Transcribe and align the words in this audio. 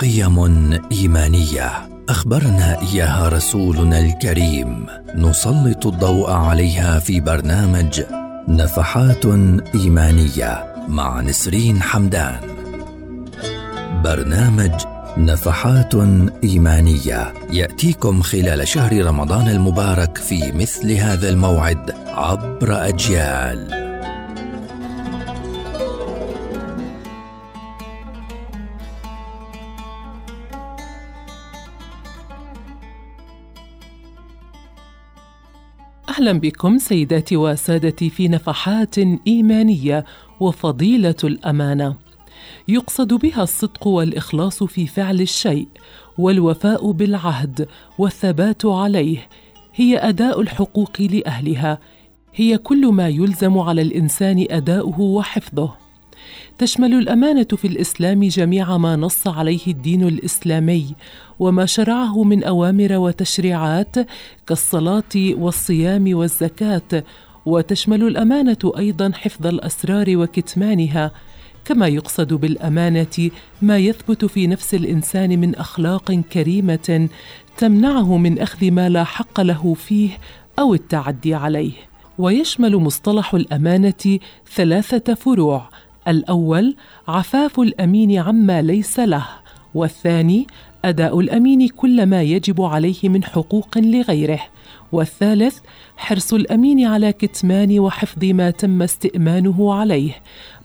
قيم 0.00 0.72
إيمانية. 0.92 1.70
أخبرنا 2.08 2.80
إياها 2.82 3.28
رسولنا 3.28 4.00
الكريم. 4.00 4.86
نسلط 5.14 5.86
الضوء 5.86 6.30
عليها 6.30 6.98
في 6.98 7.20
برنامج 7.20 8.02
نفحات 8.48 9.24
إيمانية 9.74 10.74
مع 10.88 11.20
نسرين 11.20 11.82
حمدان. 11.82 12.40
برنامج 14.04 14.72
نفحات 15.16 15.94
إيمانية 16.44 17.32
يأتيكم 17.52 18.22
خلال 18.22 18.68
شهر 18.68 19.04
رمضان 19.06 19.48
المبارك 19.48 20.18
في 20.18 20.52
مثل 20.52 20.92
هذا 20.92 21.28
الموعد 21.28 21.94
عبر 22.06 22.88
أجيال. 22.88 23.79
أهلا 36.10 36.32
بكم 36.32 36.78
سيداتي 36.78 37.36
وسادتي 37.36 38.10
في 38.10 38.28
نفحات 38.28 38.98
إيمانية 39.26 40.04
وفضيلة 40.40 41.14
الأمانة. 41.24 41.96
يقصد 42.68 43.14
بها 43.14 43.42
الصدق 43.42 43.86
والإخلاص 43.86 44.62
في 44.62 44.86
فعل 44.86 45.20
الشيء 45.20 45.68
والوفاء 46.18 46.90
بالعهد 46.90 47.68
والثبات 47.98 48.66
عليه 48.66 49.28
هي 49.74 49.98
أداء 49.98 50.40
الحقوق 50.40 51.00
لأهلها 51.00 51.78
هي 52.34 52.58
كل 52.58 52.86
ما 52.86 53.08
يلزم 53.08 53.58
على 53.58 53.82
الإنسان 53.82 54.46
أداؤه 54.50 55.00
وحفظه. 55.00 55.79
تشمل 56.58 56.94
الأمانة 56.94 57.46
في 57.56 57.66
الإسلام 57.66 58.24
جميع 58.24 58.76
ما 58.76 58.96
نص 58.96 59.26
عليه 59.26 59.66
الدين 59.66 60.08
الإسلامي 60.08 60.94
وما 61.38 61.66
شرعه 61.66 62.24
من 62.24 62.44
أوامر 62.44 62.92
وتشريعات 62.92 63.96
كالصلاة 64.46 65.14
والصيام 65.16 66.14
والزكاة 66.16 67.04
وتشمل 67.46 68.02
الأمانة 68.02 68.72
أيضا 68.78 69.12
حفظ 69.14 69.46
الأسرار 69.46 70.16
وكتمانها 70.16 71.12
كما 71.64 71.88
يقصد 71.88 72.34
بالأمانة 72.34 73.30
ما 73.62 73.78
يثبت 73.78 74.24
في 74.24 74.46
نفس 74.46 74.74
الإنسان 74.74 75.40
من 75.40 75.54
أخلاق 75.54 76.12
كريمة 76.12 77.08
تمنعه 77.56 78.16
من 78.16 78.38
أخذ 78.38 78.70
ما 78.70 78.88
لا 78.88 79.04
حق 79.04 79.40
له 79.40 79.74
فيه 79.74 80.10
أو 80.58 80.74
التعدي 80.74 81.34
عليه. 81.34 81.72
ويشمل 82.18 82.76
مصطلح 82.76 83.34
الأمانة 83.34 84.18
ثلاثة 84.54 85.14
فروع 85.14 85.70
الأول 86.10 86.76
عفاف 87.08 87.60
الأمين 87.60 88.18
عما 88.18 88.62
ليس 88.62 89.00
له 89.00 89.26
والثاني 89.74 90.46
أداء 90.84 91.20
الأمين 91.20 91.68
كل 91.68 92.06
ما 92.06 92.22
يجب 92.22 92.62
عليه 92.62 93.08
من 93.08 93.24
حقوق 93.24 93.78
لغيره 93.78 94.40
والثالث 94.92 95.58
حرص 95.96 96.32
الأمين 96.32 96.86
على 96.86 97.12
كتمان 97.12 97.78
وحفظ 97.78 98.24
ما 98.24 98.50
تم 98.50 98.82
استئمانه 98.82 99.74
عليه 99.74 100.12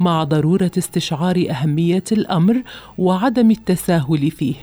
مع 0.00 0.24
ضرورة 0.24 0.70
استشعار 0.78 1.46
أهمية 1.50 2.04
الأمر 2.12 2.62
وعدم 2.98 3.50
التساهل 3.50 4.30
فيه. 4.30 4.54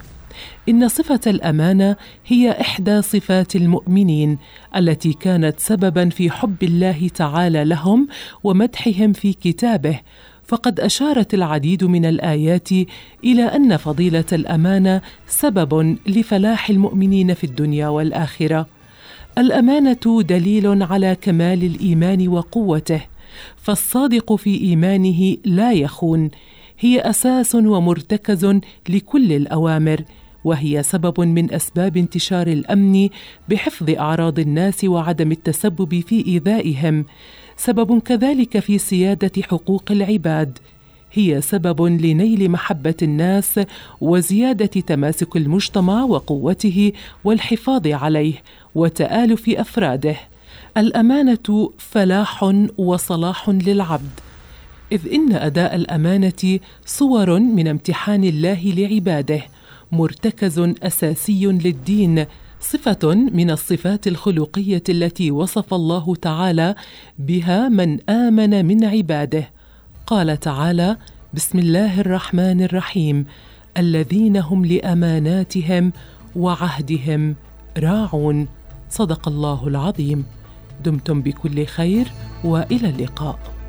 إن 0.69 0.87
صفة 0.87 1.19
الأمانة 1.27 1.95
هي 2.27 2.61
إحدى 2.61 3.02
صفات 3.02 3.55
المؤمنين 3.55 4.37
التي 4.75 5.13
كانت 5.13 5.59
سببا 5.59 6.09
في 6.09 6.31
حب 6.31 6.63
الله 6.63 7.07
تعالى 7.07 7.65
لهم 7.65 8.07
ومدحهم 8.43 9.13
في 9.13 9.33
كتابه 9.33 9.99
فقد 10.52 10.80
أشارت 10.80 11.33
العديد 11.33 11.83
من 11.83 12.05
الآيات 12.05 12.69
إلى 13.23 13.44
أن 13.44 13.77
فضيلة 13.77 14.25
الأمانة 14.33 15.02
سبب 15.27 15.97
لفلاح 16.08 16.69
المؤمنين 16.69 17.33
في 17.33 17.43
الدنيا 17.43 17.88
والآخرة. 17.88 18.67
الأمانة 19.38 20.21
دليل 20.21 20.83
على 20.83 21.17
كمال 21.21 21.64
الإيمان 21.64 22.27
وقوته 22.27 23.02
فالصادق 23.55 24.36
في 24.36 24.61
إيمانه 24.61 25.37
لا 25.45 25.71
يخون 25.71 26.30
هي 26.80 26.99
أساس 26.99 27.55
ومرتكز 27.55 28.59
لكل 28.89 29.33
الأوامر 29.33 30.03
وهي 30.43 30.83
سبب 30.83 31.20
من 31.21 31.53
أسباب 31.53 31.97
انتشار 31.97 32.47
الأمن 32.47 33.09
بحفظ 33.49 33.89
أعراض 33.89 34.39
الناس 34.39 34.83
وعدم 34.83 35.31
التسبب 35.31 35.99
في 35.99 36.27
إيذائهم. 36.27 37.05
سبب 37.64 37.99
كذلك 37.99 38.60
في 38.60 38.77
سيادة 38.77 39.42
حقوق 39.42 39.83
العباد 39.92 40.58
هي 41.14 41.42
سبب 41.42 41.82
لنيل 41.82 42.52
محبة 42.52 42.95
الناس 43.02 43.60
وزيادة 44.02 44.66
تماسك 44.66 45.36
المجتمع 45.36 46.04
وقوته 46.04 46.92
والحفاظ 47.23 47.88
عليه 47.88 48.33
وتآلف 48.76 49.50
أفراده. 49.50 50.16
الأمانة 50.77 51.71
فلاح 51.77 52.54
وصلاح 52.77 53.50
للعبد 53.50 54.20
إذ 54.92 55.14
إن 55.14 55.33
أداء 55.33 55.76
الأمانة 55.76 56.60
صور 56.86 57.39
من 57.39 57.67
امتحان 57.67 58.23
الله 58.23 58.73
لعباده 58.77 59.42
مرتكز 59.92 60.60
أساسي 60.83 61.45
للدين 61.45 62.26
صفة 62.61 63.14
من 63.14 63.52
الصفات 63.52 64.08
الخلقية 64.08 64.83
التي 64.89 65.32
وصف 65.32 65.73
الله 65.73 66.16
تعالى 66.16 66.76
بها 67.20 67.70
من 67.70 68.10
آمن 68.10 68.66
من 68.66 68.83
عباده. 68.86 69.49
قال 70.08 70.39
تعالى 70.39 70.98
بسم 71.33 71.60
الله 71.60 72.02
الرحمن 72.02 72.64
الرحيم. 72.64 73.26
الذين 73.77 74.38
هم 74.38 74.66
لأماناتهم 74.66 75.94
وعهدهم 76.36 77.36
راعون. 77.77 78.48
صدق 78.89 79.27
الله 79.27 79.67
العظيم. 79.67 80.26
دمتم 80.86 81.21
بكل 81.21 81.66
خير 81.66 82.11
وإلى 82.44 82.89
اللقاء. 82.89 83.61